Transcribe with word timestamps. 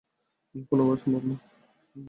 কোনভাবেই 0.69 0.99
সম্ভব 1.01 1.23
না। 1.29 1.35